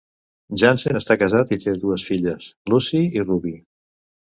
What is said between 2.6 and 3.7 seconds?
Lucy i Ruby.